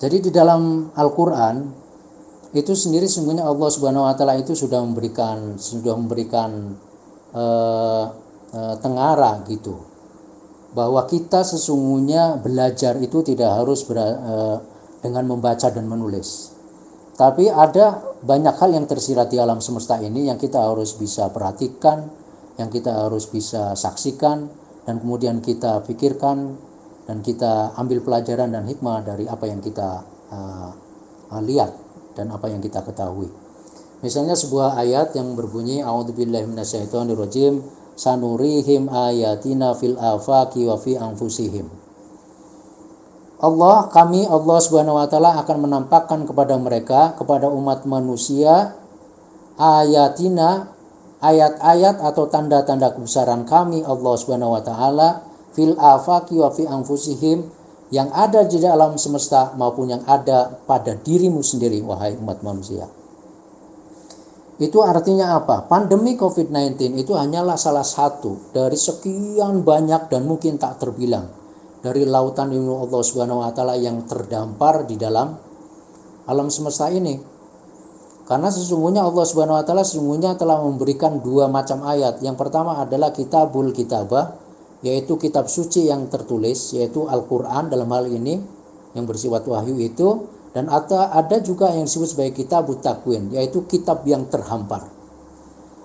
Jadi 0.03 0.17
di 0.19 0.31
dalam 0.35 0.91
Al-Qur'an 0.95 1.57
itu 2.53 2.73
sendiri 2.75 3.07
sungguhnya 3.07 3.47
Allah 3.47 3.69
Subhanahu 3.71 4.05
wa 4.07 4.15
taala 4.19 4.35
itu 4.37 4.53
sudah 4.53 4.83
memberikan 4.83 5.57
sudah 5.57 5.95
memberikan 5.95 6.75
uh, 7.33 8.05
uh, 8.51 8.75
tengara 8.83 9.41
gitu 9.47 9.79
bahwa 10.73 11.05
kita 11.05 11.45
sesungguhnya 11.45 12.41
belajar 12.41 12.97
itu 13.01 13.21
tidak 13.25 13.61
harus 13.61 13.85
ber, 13.85 13.97
uh, 14.01 14.57
dengan 15.05 15.29
membaca 15.29 15.69
dan 15.69 15.85
menulis. 15.85 16.53
Tapi 17.13 17.47
ada 17.53 18.01
banyak 18.25 18.57
hal 18.57 18.71
yang 18.73 18.89
tersirat 18.89 19.29
di 19.29 19.37
alam 19.37 19.61
semesta 19.61 20.01
ini 20.01 20.33
yang 20.33 20.41
kita 20.41 20.59
harus 20.61 20.97
bisa 20.97 21.29
perhatikan, 21.29 22.09
yang 22.57 22.73
kita 22.73 22.89
harus 22.89 23.29
bisa 23.29 23.77
saksikan, 23.77 24.49
dan 24.83 24.99
kemudian 24.99 25.39
kita 25.39 25.83
pikirkan 25.87 26.59
dan 27.07 27.23
kita 27.23 27.75
ambil 27.79 28.03
pelajaran 28.03 28.51
dan 28.51 28.67
hikmah 28.67 29.03
dari 29.03 29.27
apa 29.27 29.45
yang 29.47 29.59
kita 29.59 30.07
uh, 30.31 30.71
lihat 31.43 31.75
dan 32.15 32.31
apa 32.31 32.47
yang 32.51 32.61
kita 32.61 32.85
ketahui. 32.85 33.31
Misalnya 34.03 34.35
sebuah 34.35 34.75
ayat 34.83 35.15
yang 35.15 35.39
berbunyi 35.39 35.81
A'udzubillahi 35.81 36.51
minasyaitonirrajim 36.51 37.63
sanurihim 37.95 38.91
ayatina 38.91 39.79
fil 39.79 39.95
afaqi 39.95 40.67
wa 40.67 40.77
fi 40.77 40.99
anfusihim. 40.99 41.71
Allah 43.43 43.91
kami 43.91 44.23
Allah 44.27 44.59
Subhanahu 44.63 45.03
wa 45.03 45.07
taala 45.11 45.35
akan 45.43 45.67
menampakkan 45.67 46.23
kepada 46.23 46.55
mereka 46.59 47.19
kepada 47.19 47.51
umat 47.51 47.83
manusia 47.91 48.79
ayatina 49.59 50.71
ayat-ayat 51.23 52.03
atau 52.03 52.27
tanda-tanda 52.27 52.93
kebesaran 52.93 53.47
kami 53.47 53.87
Allah 53.87 54.15
Subhanahu 54.19 54.59
wa 54.59 54.63
taala 54.63 55.23
fil 55.55 55.79
afaqi 55.79 56.43
wa 56.43 56.51
fi 56.51 56.67
anfusihim 56.67 57.47
yang 57.95 58.11
ada 58.11 58.43
di 58.43 58.59
dalam 58.59 58.99
semesta 58.99 59.55
maupun 59.55 59.95
yang 59.95 60.03
ada 60.09 60.51
pada 60.67 60.99
dirimu 60.99 61.45
sendiri 61.45 61.79
wahai 61.85 62.19
umat 62.19 62.43
manusia. 62.43 62.89
Itu 64.57 64.81
artinya 64.85 65.39
apa? 65.39 65.65
Pandemi 65.69 66.17
COVID-19 66.17 66.99
itu 67.01 67.13
hanyalah 67.17 67.57
salah 67.57 67.85
satu 67.85 68.53
dari 68.53 68.77
sekian 68.77 69.65
banyak 69.65 70.09
dan 70.13 70.29
mungkin 70.29 70.57
tak 70.57 70.81
terbilang 70.81 71.29
dari 71.83 72.07
lautan 72.07 72.55
ilmu 72.55 72.87
Allah 72.89 73.03
Subhanahu 73.03 73.43
wa 73.43 73.51
taala 73.51 73.75
yang 73.75 74.07
terdampar 74.07 74.87
di 74.87 74.97
dalam 74.97 75.35
alam 76.31 76.49
semesta 76.49 76.89
ini. 76.89 77.32
Karena 78.23 78.49
sesungguhnya 78.49 79.03
Allah 79.03 79.25
Subhanahu 79.27 79.59
wa 79.59 79.65
taala 79.67 79.83
sesungguhnya 79.83 80.39
telah 80.39 80.63
memberikan 80.63 81.19
dua 81.19 81.51
macam 81.51 81.83
ayat. 81.83 82.23
Yang 82.23 82.37
pertama 82.39 82.79
adalah 82.79 83.11
kitabul 83.11 83.75
kitabah 83.75 84.39
yaitu 84.83 85.15
kitab 85.19 85.47
suci 85.47 85.87
yang 85.91 86.11
tertulis 86.11 86.75
yaitu 86.75 87.07
Al-Qur'an 87.07 87.71
dalam 87.71 87.87
hal 87.95 88.11
ini 88.11 88.43
yang 88.99 89.07
bersifat 89.07 89.47
wahyu 89.47 89.79
itu 89.79 90.27
dan 90.53 90.69
ada 90.69 91.41
juga 91.41 91.73
yang 91.73 91.89
disebut 91.89 92.13
sebagai 92.13 92.35
kitab 92.45 92.69
takwin 92.83 93.33
yaitu 93.33 93.65
kitab 93.65 94.05
yang 94.05 94.29
terhampar. 94.29 94.85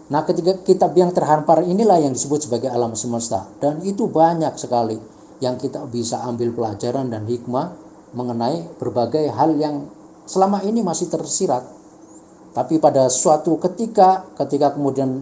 Nah, 0.07 0.23
ketika 0.23 0.55
kitab 0.63 0.95
yang 0.95 1.11
terhampar 1.11 1.63
inilah 1.67 1.99
yang 1.99 2.15
disebut 2.15 2.47
sebagai 2.47 2.71
alam 2.71 2.95
semesta 2.95 3.47
dan 3.59 3.79
itu 3.83 4.07
banyak 4.07 4.55
sekali 4.55 4.97
yang 5.43 5.55
kita 5.61 5.85
bisa 5.87 6.25
ambil 6.25 6.51
pelajaran 6.51 7.11
dan 7.13 7.29
hikmah 7.29 7.75
mengenai 8.17 8.65
berbagai 8.81 9.29
hal 9.29 9.53
yang 9.59 9.87
selama 10.25 10.63
ini 10.65 10.81
masih 10.81 11.11
tersirat. 11.11 11.76
Tapi 12.57 12.81
pada 12.81 13.05
suatu 13.05 13.61
ketika 13.61 14.25
ketika 14.33 14.73
kemudian 14.73 15.21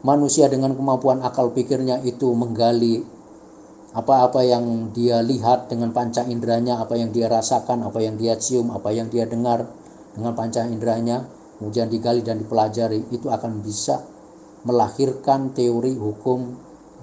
manusia 0.00 0.48
dengan 0.48 0.72
kemampuan 0.72 1.20
akal 1.20 1.52
pikirnya 1.52 2.00
itu 2.08 2.32
menggali 2.32 3.04
apa-apa 3.92 4.40
yang 4.40 4.88
dia 4.96 5.20
lihat 5.20 5.68
dengan 5.68 5.92
panca 5.92 6.24
inderanya, 6.24 6.80
apa 6.80 6.96
yang 6.96 7.12
dia 7.12 7.28
rasakan, 7.28 7.84
apa 7.84 8.00
yang 8.00 8.16
dia 8.16 8.32
cium, 8.40 8.72
apa 8.72 8.96
yang 8.96 9.12
dia 9.12 9.28
dengar 9.28 9.68
dengan 10.16 10.32
panca 10.32 10.64
inderanya, 10.64 11.28
kemudian 11.60 11.92
digali 11.92 12.24
dan 12.24 12.40
dipelajari, 12.40 13.12
itu 13.12 13.28
akan 13.28 13.60
bisa 13.60 14.00
melahirkan 14.64 15.52
teori 15.52 15.92
hukum 16.00 16.54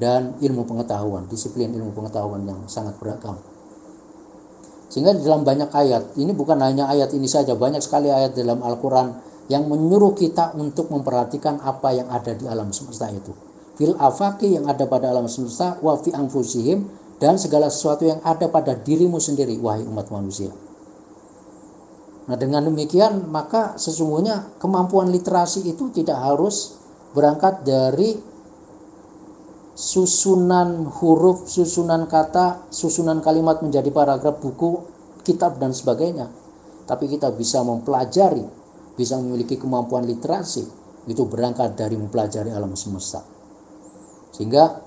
dan 0.02 0.40
ilmu 0.42 0.66
pengetahuan, 0.66 1.30
disiplin 1.30 1.70
ilmu 1.70 1.94
pengetahuan 1.94 2.48
yang 2.50 2.66
sangat 2.66 2.98
beragam. 2.98 3.36
Sehingga 4.88 5.12
dalam 5.12 5.44
banyak 5.44 5.70
ayat, 5.70 6.16
ini 6.16 6.32
bukan 6.32 6.64
hanya 6.64 6.88
ayat 6.88 7.12
ini 7.12 7.28
saja, 7.28 7.54
banyak 7.54 7.84
sekali 7.84 8.08
ayat 8.08 8.32
dalam 8.32 8.64
Al-Quran 8.64 9.37
yang 9.48 9.68
menyuruh 9.68 10.16
kita 10.16 10.56
untuk 10.60 10.92
memperhatikan 10.92 11.64
apa 11.64 11.96
yang 11.96 12.08
ada 12.12 12.36
di 12.36 12.44
alam 12.48 12.72
semesta 12.76 13.08
itu 13.08 13.32
fil 13.78 13.94
afaki 13.96 14.58
yang 14.58 14.66
ada 14.66 14.90
pada 14.90 15.14
alam 15.14 15.30
semesta 15.30 15.78
wa 15.86 15.94
fi 16.02 16.10
anfusihim 16.12 16.90
dan 17.22 17.38
segala 17.38 17.70
sesuatu 17.70 18.10
yang 18.10 18.20
ada 18.26 18.50
pada 18.50 18.74
dirimu 18.74 19.22
sendiri 19.22 19.58
wahai 19.62 19.86
umat 19.86 20.10
manusia. 20.10 20.50
Nah, 22.28 22.36
dengan 22.36 22.68
demikian 22.68 23.30
maka 23.30 23.78
sesungguhnya 23.80 24.60
kemampuan 24.60 25.14
literasi 25.14 25.64
itu 25.64 25.94
tidak 25.94 26.20
harus 26.20 26.76
berangkat 27.16 27.64
dari 27.64 28.20
susunan 29.78 30.90
huruf, 30.90 31.46
susunan 31.46 32.10
kata, 32.10 32.68
susunan 32.74 33.22
kalimat 33.22 33.62
menjadi 33.62 33.94
paragraf 33.94 34.42
buku, 34.42 34.84
kitab 35.22 35.62
dan 35.62 35.72
sebagainya. 35.72 36.28
Tapi 36.90 37.06
kita 37.08 37.30
bisa 37.32 37.62
mempelajari, 37.62 38.44
bisa 38.98 39.16
memiliki 39.22 39.56
kemampuan 39.56 40.04
literasi 40.04 40.66
itu 41.08 41.24
berangkat 41.24 41.78
dari 41.80 41.96
mempelajari 41.96 42.52
alam 42.52 42.76
semesta. 42.76 43.24
Sehingga 44.36 44.84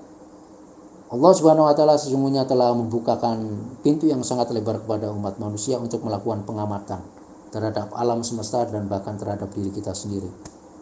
Allah 1.11 1.31
Subhanahu 1.35 1.67
wa 1.67 1.75
taala 1.75 1.99
sesungguhnya 1.99 2.47
telah 2.47 2.71
membukakan 2.71 3.41
pintu 3.83 4.07
yang 4.07 4.23
sangat 4.23 4.53
lebar 4.55 4.79
kepada 4.79 5.11
umat 5.11 5.41
manusia 5.41 5.75
untuk 5.75 6.05
melakukan 6.07 6.47
pengamatan 6.47 7.03
terhadap 7.51 7.91
alam 7.99 8.23
semesta 8.23 8.63
dan 8.63 8.87
bahkan 8.87 9.19
terhadap 9.19 9.51
diri 9.51 9.75
kita 9.75 9.91
sendiri. 9.91 10.31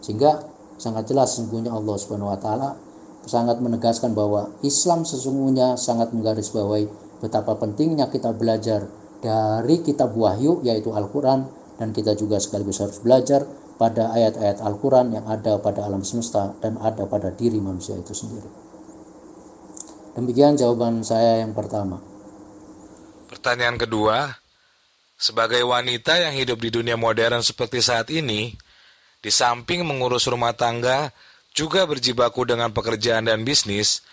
Sehingga 0.05 0.45
sangat 0.77 1.09
jelas 1.09 1.33
sesungguhnya 1.33 1.73
Allah 1.73 1.95
Subhanahu 1.97 2.29
wa 2.29 2.37
taala 2.37 2.69
sangat 3.25 3.57
menegaskan 3.57 4.13
bahwa 4.13 4.53
Islam 4.61 5.01
sesungguhnya 5.01 5.75
sangat 5.81 6.13
menggarisbawahi 6.13 6.85
betapa 7.19 7.57
pentingnya 7.57 8.07
kita 8.13 8.31
belajar 8.31 8.85
dari 9.19 9.83
kitab 9.83 10.15
wahyu 10.15 10.63
yaitu 10.63 10.95
Al-Qur'an 10.95 11.58
dan 11.79 11.95
kita 11.95 12.13
juga 12.13 12.37
sekaligus 12.43 12.83
harus 12.83 12.99
belajar 12.99 13.47
pada 13.79 14.11
ayat-ayat 14.11 14.59
Al-Quran 14.59 15.15
yang 15.15 15.25
ada 15.31 15.55
pada 15.63 15.87
alam 15.87 16.03
semesta 16.03 16.51
dan 16.59 16.75
ada 16.83 17.07
pada 17.07 17.31
diri 17.31 17.63
manusia 17.63 17.95
itu 17.95 18.11
sendiri. 18.11 18.51
Demikian 20.19 20.59
jawaban 20.59 20.99
saya 20.99 21.39
yang 21.39 21.55
pertama. 21.55 22.03
Pertanyaan 23.31 23.79
kedua, 23.79 24.35
sebagai 25.15 25.63
wanita 25.63 26.19
yang 26.19 26.35
hidup 26.35 26.59
di 26.59 26.75
dunia 26.75 26.99
modern 26.99 27.39
seperti 27.39 27.79
saat 27.79 28.11
ini, 28.11 28.51
di 29.23 29.31
samping 29.31 29.87
mengurus 29.87 30.27
rumah 30.27 30.51
tangga, 30.51 31.15
juga 31.55 31.87
berjibaku 31.87 32.43
dengan 32.43 32.75
pekerjaan 32.75 33.31
dan 33.31 33.47
bisnis, 33.47 34.03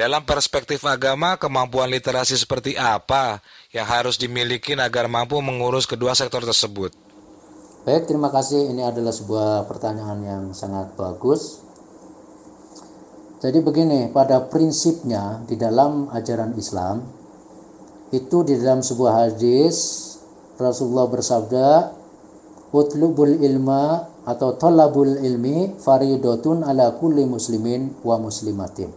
dalam 0.00 0.24
perspektif 0.24 0.80
agama, 0.88 1.36
kemampuan 1.36 1.92
literasi 1.92 2.40
seperti 2.40 2.72
apa 2.80 3.44
yang 3.68 3.84
harus 3.84 4.16
dimiliki 4.16 4.72
agar 4.72 5.12
mampu 5.12 5.36
mengurus 5.44 5.84
kedua 5.84 6.16
sektor 6.16 6.40
tersebut? 6.40 7.09
Baik, 7.80 8.12
terima 8.12 8.28
kasih. 8.28 8.76
Ini 8.76 8.92
adalah 8.92 9.08
sebuah 9.08 9.64
pertanyaan 9.64 10.20
yang 10.20 10.44
sangat 10.52 10.92
bagus. 11.00 11.64
Jadi 13.40 13.64
begini, 13.64 14.12
pada 14.12 14.36
prinsipnya 14.44 15.40
di 15.48 15.56
dalam 15.56 16.12
ajaran 16.12 16.52
Islam 16.60 17.00
itu 18.12 18.44
di 18.44 18.60
dalam 18.60 18.84
sebuah 18.84 19.24
hadis 19.24 19.96
Rasulullah 20.60 21.08
bersabda, 21.08 21.68
"Utlubul 22.68 23.40
ilma 23.40 24.04
atau 24.28 24.60
talabul 24.60 25.16
ilmi 25.16 25.80
faridotun 25.80 26.60
ala 26.60 27.00
kulli 27.00 27.24
muslimin 27.24 27.96
wa 28.04 28.20
muslimatin." 28.20 28.92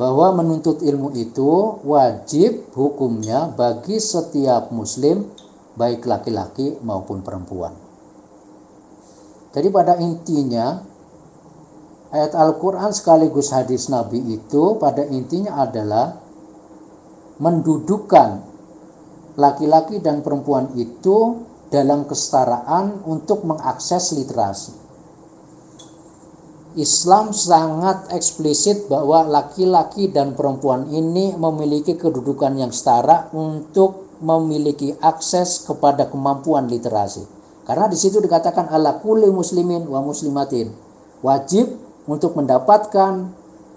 Bahwa 0.00 0.40
menuntut 0.40 0.80
ilmu 0.80 1.12
itu 1.12 1.84
wajib 1.84 2.72
hukumnya 2.72 3.52
bagi 3.52 4.00
setiap 4.00 4.72
muslim 4.72 5.28
baik 5.74 6.06
laki-laki 6.06 6.78
maupun 6.82 7.22
perempuan. 7.22 7.74
Jadi 9.50 9.68
pada 9.70 9.98
intinya 9.98 10.78
ayat 12.14 12.32
Al-Quran 12.38 12.90
sekaligus 12.94 13.50
hadis 13.50 13.90
Nabi 13.90 14.22
itu 14.30 14.78
pada 14.78 15.02
intinya 15.06 15.62
adalah 15.66 16.14
mendudukan 17.42 18.46
laki-laki 19.34 19.98
dan 19.98 20.22
perempuan 20.22 20.70
itu 20.78 21.46
dalam 21.70 22.06
kesetaraan 22.06 23.06
untuk 23.06 23.46
mengakses 23.46 24.14
literasi. 24.14 24.74
Islam 26.78 27.34
sangat 27.34 28.14
eksplisit 28.14 28.86
bahwa 28.86 29.26
laki-laki 29.26 30.06
dan 30.06 30.38
perempuan 30.38 30.86
ini 30.94 31.34
memiliki 31.34 31.98
kedudukan 31.98 32.54
yang 32.54 32.70
setara 32.70 33.26
untuk 33.34 34.09
memiliki 34.20 34.94
akses 35.00 35.64
kepada 35.64 36.06
kemampuan 36.06 36.68
literasi. 36.68 37.24
Karena 37.64 37.88
di 37.88 37.96
situ 37.96 38.20
dikatakan 38.20 38.68
ala 38.68 39.00
kulli 39.00 39.28
muslimin 39.32 39.88
wa 39.88 40.04
muslimatin. 40.04 40.68
Wajib 41.20 41.68
untuk 42.08 42.36
mendapatkan 42.36 43.32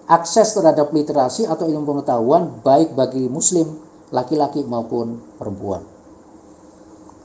akses 0.07 0.55
terhadap 0.55 0.91
literasi 0.91 1.47
atau 1.47 1.67
ilmu 1.67 1.95
pengetahuan 1.95 2.59
baik 2.63 2.95
bagi 2.95 3.27
muslim 3.31 3.67
laki-laki 4.11 4.63
maupun 4.67 5.19
perempuan. 5.39 5.83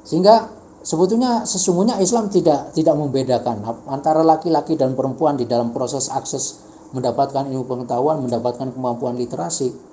Sehingga 0.06 0.48
sebetulnya 0.82 1.44
sesungguhnya 1.44 1.98
Islam 2.00 2.30
tidak 2.30 2.72
tidak 2.72 2.94
membedakan 2.96 3.60
antara 3.90 4.22
laki-laki 4.22 4.78
dan 4.78 4.94
perempuan 4.94 5.36
di 5.36 5.44
dalam 5.44 5.74
proses 5.74 6.08
akses 6.08 6.64
mendapatkan 6.96 7.44
ilmu 7.52 7.68
pengetahuan, 7.68 8.24
mendapatkan 8.24 8.72
kemampuan 8.72 9.18
literasi 9.20 9.87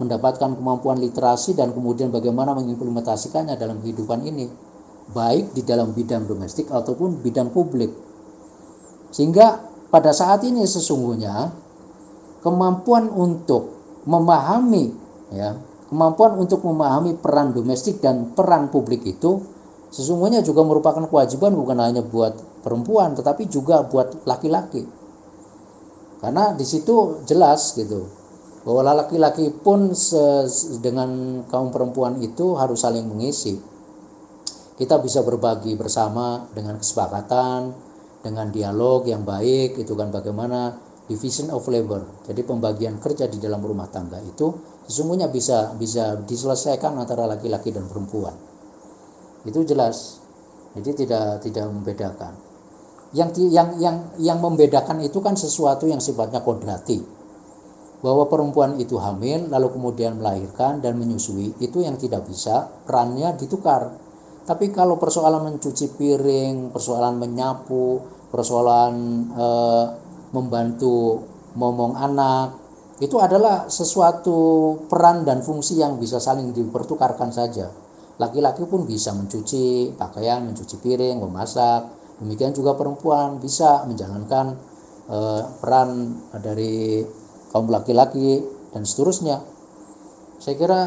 mendapatkan 0.00 0.56
kemampuan 0.56 0.96
literasi 0.96 1.52
dan 1.52 1.76
kemudian 1.76 2.08
bagaimana 2.08 2.56
mengimplementasikannya 2.56 3.60
dalam 3.60 3.84
kehidupan 3.84 4.24
ini 4.24 4.48
baik 5.12 5.52
di 5.52 5.60
dalam 5.60 5.92
bidang 5.92 6.24
domestik 6.24 6.72
ataupun 6.72 7.20
bidang 7.20 7.52
publik. 7.52 7.92
Sehingga 9.12 9.60
pada 9.92 10.16
saat 10.16 10.40
ini 10.48 10.64
sesungguhnya 10.64 11.52
kemampuan 12.40 13.12
untuk 13.12 13.76
memahami 14.08 14.88
ya 15.36 15.60
kemampuan 15.92 16.40
untuk 16.40 16.64
memahami 16.64 17.20
peran 17.20 17.52
domestik 17.52 18.00
dan 18.00 18.32
peran 18.32 18.72
publik 18.72 19.04
itu 19.04 19.44
sesungguhnya 19.92 20.40
juga 20.40 20.64
merupakan 20.64 21.04
kewajiban 21.04 21.52
bukan 21.52 21.76
hanya 21.76 22.00
buat 22.00 22.64
perempuan 22.64 23.12
tetapi 23.12 23.52
juga 23.52 23.84
buat 23.84 24.24
laki-laki. 24.24 24.88
Karena 26.24 26.56
di 26.56 26.64
situ 26.64 27.20
jelas 27.28 27.76
gitu 27.76 28.19
bahwa 28.60 28.92
laki-laki 28.92 29.48
pun 29.56 29.88
dengan 30.84 31.42
kaum 31.48 31.72
perempuan 31.72 32.20
itu 32.20 32.56
harus 32.60 32.84
saling 32.84 33.08
mengisi. 33.08 33.56
Kita 34.76 35.00
bisa 35.00 35.24
berbagi 35.24 35.76
bersama 35.76 36.44
dengan 36.52 36.80
kesepakatan, 36.80 37.72
dengan 38.20 38.48
dialog 38.52 39.04
yang 39.08 39.24
baik, 39.24 39.80
itu 39.80 39.92
kan 39.96 40.12
bagaimana 40.12 40.76
division 41.08 41.52
of 41.52 41.64
labor. 41.68 42.04
Jadi 42.28 42.40
pembagian 42.44 43.00
kerja 43.00 43.28
di 43.28 43.40
dalam 43.40 43.60
rumah 43.60 43.88
tangga 43.88 44.20
itu 44.20 44.52
sesungguhnya 44.88 45.28
bisa 45.28 45.76
bisa 45.76 46.16
diselesaikan 46.24 46.96
antara 46.96 47.28
laki-laki 47.28 47.72
dan 47.72 47.88
perempuan. 47.88 48.32
Itu 49.44 49.64
jelas. 49.64 50.20
Jadi 50.76 51.04
tidak 51.04 51.44
tidak 51.44 51.66
membedakan. 51.68 52.32
Yang 53.12 53.42
yang 53.52 53.68
yang 53.80 53.96
yang 54.20 54.38
membedakan 54.38 55.02
itu 55.02 55.18
kan 55.20 55.34
sesuatu 55.34 55.84
yang 55.88 55.98
sifatnya 55.98 56.40
kodrati 56.40 57.19
bahwa 58.00 58.28
perempuan 58.32 58.80
itu 58.80 58.96
hamil 58.96 59.52
lalu 59.52 59.68
kemudian 59.76 60.16
melahirkan 60.16 60.80
dan 60.80 60.96
menyusui 60.96 61.52
itu 61.60 61.84
yang 61.84 62.00
tidak 62.00 62.24
bisa 62.24 62.68
perannya 62.88 63.36
ditukar. 63.36 63.92
Tapi 64.48 64.72
kalau 64.72 64.96
persoalan 64.96 65.52
mencuci 65.52 65.94
piring 66.00 66.72
persoalan 66.72 67.20
menyapu 67.20 68.00
persoalan 68.32 68.94
e, 69.36 69.46
membantu 70.32 71.20
momong 71.60 71.94
anak 72.00 72.56
itu 73.04 73.20
adalah 73.20 73.68
sesuatu 73.68 74.76
peran 74.88 75.24
dan 75.24 75.44
fungsi 75.44 75.80
yang 75.80 76.00
bisa 76.00 76.20
saling 76.20 76.52
dipertukarkan 76.56 77.32
saja. 77.32 77.68
Laki-laki 78.20 78.64
pun 78.68 78.84
bisa 78.84 79.12
mencuci 79.16 79.96
pakaian 79.96 80.44
mencuci 80.44 80.76
piring 80.80 81.20
memasak. 81.24 81.88
Demikian 82.20 82.52
juga 82.52 82.76
perempuan 82.76 83.40
bisa 83.40 83.84
menjalankan 83.88 84.56
e, 85.08 85.18
peran 85.60 86.16
dari 86.36 87.00
kaum 87.50 87.66
laki-laki 87.68 88.42
dan 88.70 88.86
seterusnya. 88.86 89.42
Saya 90.40 90.54
kira 90.56 90.80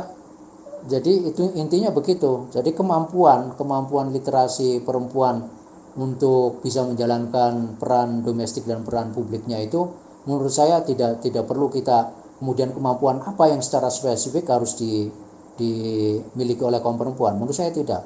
jadi 0.88 1.32
itu 1.32 1.56
intinya 1.56 1.91
begitu. 1.95 2.52
Jadi 2.52 2.76
kemampuan 2.76 3.56
kemampuan 3.56 4.12
literasi 4.12 4.84
perempuan 4.84 5.47
untuk 5.95 6.60
bisa 6.65 6.84
menjalankan 6.84 7.78
peran 7.78 8.26
domestik 8.26 8.65
dan 8.65 8.82
peran 8.82 9.13
publiknya 9.13 9.62
itu 9.62 9.86
menurut 10.26 10.49
saya 10.49 10.82
tidak 10.82 11.21
tidak 11.21 11.45
perlu 11.45 11.69
kita 11.69 12.10
kemudian 12.41 12.73
kemampuan 12.73 13.21
apa 13.21 13.54
yang 13.54 13.62
secara 13.62 13.93
spesifik 13.93 14.49
harus 14.49 14.76
di, 14.76 15.08
dimiliki 15.56 16.63
oleh 16.65 16.82
kaum 16.82 16.97
perempuan. 16.97 17.38
Menurut 17.38 17.56
saya 17.56 17.71
tidak. 17.71 18.04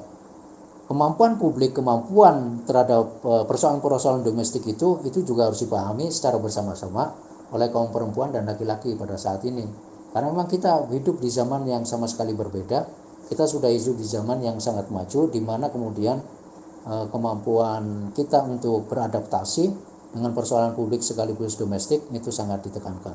Kemampuan 0.88 1.36
publik 1.36 1.76
kemampuan 1.76 2.64
terhadap 2.64 3.20
eh, 3.20 3.44
persoalan-persoalan 3.44 4.24
domestik 4.24 4.64
itu 4.64 5.04
itu 5.04 5.20
juga 5.20 5.50
harus 5.50 5.60
dipahami 5.60 6.08
secara 6.08 6.40
bersama-sama 6.40 7.27
oleh 7.52 7.68
kaum 7.72 7.88
perempuan 7.88 8.34
dan 8.34 8.44
laki-laki 8.44 8.92
pada 8.98 9.16
saat 9.16 9.40
ini. 9.48 9.64
Karena 10.12 10.32
memang 10.32 10.48
kita 10.48 10.88
hidup 10.88 11.20
di 11.20 11.28
zaman 11.28 11.68
yang 11.68 11.84
sama 11.84 12.08
sekali 12.08 12.32
berbeda. 12.32 12.88
Kita 13.28 13.44
sudah 13.44 13.68
hidup 13.68 14.00
di 14.00 14.08
zaman 14.08 14.40
yang 14.40 14.56
sangat 14.56 14.88
maju 14.88 15.28
di 15.28 15.40
mana 15.44 15.68
kemudian 15.68 16.16
e, 16.88 16.94
kemampuan 17.12 18.08
kita 18.16 18.40
untuk 18.48 18.88
beradaptasi 18.88 19.68
dengan 20.16 20.32
persoalan 20.32 20.72
publik 20.72 21.04
sekaligus 21.04 21.60
domestik 21.60 22.00
itu 22.08 22.32
sangat 22.32 22.64
ditekankan. 22.64 23.12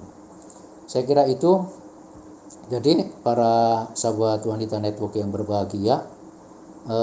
Saya 0.85 1.09
kira 1.09 1.25
itu 1.25 1.65
jadi 2.69 3.09
para 3.25 3.89
sahabat 3.97 4.45
wanita 4.45 4.77
network 4.77 5.17
yang 5.17 5.33
berbahagia 5.33 6.05
e, 6.85 6.99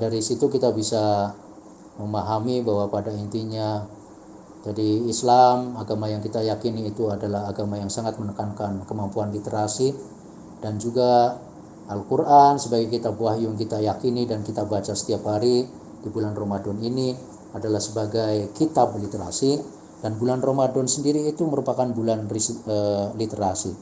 dari 0.00 0.24
situ 0.24 0.48
kita 0.48 0.72
bisa 0.72 1.36
memahami 2.00 2.64
bahwa 2.64 2.88
pada 2.88 3.12
intinya 3.12 3.84
jadi 4.60 5.08
Islam, 5.08 5.80
agama 5.80 6.04
yang 6.12 6.20
kita 6.20 6.44
yakini 6.44 6.92
itu 6.92 7.08
adalah 7.08 7.48
agama 7.48 7.80
yang 7.80 7.88
sangat 7.88 8.20
menekankan 8.20 8.84
kemampuan 8.84 9.32
literasi 9.32 9.96
dan 10.60 10.76
juga 10.76 11.40
Al-Quran 11.88 12.60
sebagai 12.60 12.92
kitab 12.92 13.16
wahyu 13.16 13.48
yang 13.48 13.56
kita 13.56 13.80
yakini 13.80 14.28
dan 14.28 14.44
kita 14.44 14.68
baca 14.68 14.92
setiap 14.92 15.24
hari 15.24 15.64
di 16.04 16.08
bulan 16.12 16.36
Ramadan 16.36 16.76
ini 16.84 17.16
adalah 17.56 17.80
sebagai 17.80 18.52
kitab 18.52 18.94
literasi 19.00 19.58
dan 20.04 20.20
bulan 20.20 20.44
Ramadan 20.44 20.84
sendiri 20.84 21.24
itu 21.24 21.40
merupakan 21.48 21.88
bulan 21.88 22.28
eh, 22.28 23.06
literasi. 23.16 23.72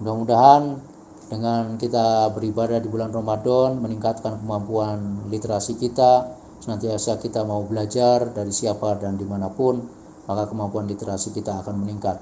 Mudah-mudahan 0.00 0.80
dengan 1.28 1.76
kita 1.76 2.32
beribadah 2.32 2.80
di 2.80 2.88
bulan 2.88 3.12
Ramadan 3.12 3.84
meningkatkan 3.84 4.40
kemampuan 4.40 5.28
literasi 5.28 5.76
kita 5.76 6.32
senantiasa 6.62 7.20
kita 7.20 7.44
mau 7.44 7.62
belajar 7.68 8.32
dari 8.32 8.50
siapa 8.50 8.96
dan 8.98 9.20
di 9.20 9.26
mana 9.28 9.52
pun 9.52 10.05
maka 10.26 10.50
kemampuan 10.50 10.90
literasi 10.90 11.30
kita 11.32 11.62
akan 11.62 11.86
meningkat. 11.86 12.18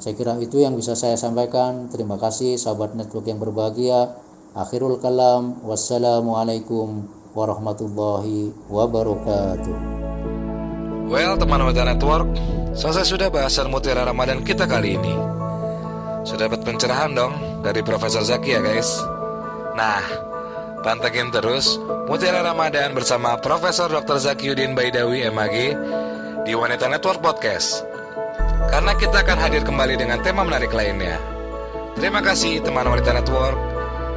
Saya 0.00 0.16
kira 0.16 0.34
itu 0.40 0.58
yang 0.58 0.74
bisa 0.74 0.96
saya 0.96 1.14
sampaikan. 1.14 1.92
Terima 1.92 2.16
kasih 2.16 2.56
sahabat 2.56 2.96
network 2.96 3.28
yang 3.28 3.38
berbahagia. 3.38 4.16
Akhirul 4.56 4.98
kalam. 4.98 5.60
Wassalamualaikum 5.62 7.04
warahmatullahi 7.36 8.50
wabarakatuh. 8.66 9.76
Well, 11.10 11.34
teman 11.36 11.60
Meta 11.66 11.82
Network, 11.82 12.30
selesai 12.70 13.02
sudah 13.02 13.28
bahasan 13.34 13.66
Mutiara 13.66 14.06
Ramadan 14.06 14.46
kita 14.46 14.64
kali 14.70 14.94
ini. 14.94 15.14
Sudah 16.22 16.46
dapat 16.46 16.62
pencerahan 16.62 17.10
dong 17.10 17.34
dari 17.66 17.82
Profesor 17.82 18.22
Zaki 18.22 18.54
ya 18.54 18.62
guys. 18.62 19.02
Nah, 19.74 20.00
pantengin 20.86 21.34
terus 21.34 21.82
Mutiara 22.06 22.40
Ramadan 22.46 22.94
bersama 22.94 23.36
Profesor 23.42 23.90
Dr. 23.90 24.22
Zakiuddin 24.22 24.72
Baidawi 24.72 25.26
MAG 25.28 25.74
di 26.44 26.52
Wanita 26.56 26.88
Network 26.88 27.20
Podcast. 27.20 27.84
Karena 28.70 28.94
kita 28.96 29.20
akan 29.24 29.38
hadir 29.40 29.62
kembali 29.66 29.98
dengan 29.98 30.22
tema 30.24 30.46
menarik 30.46 30.72
lainnya. 30.72 31.18
Terima 31.98 32.24
kasih 32.24 32.62
teman 32.64 32.86
Wanita 32.86 33.12
Network. 33.12 33.58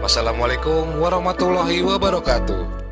Wassalamualaikum 0.03 0.99
warahmatullahi 0.99 1.79
wabarakatuh. 1.83 2.82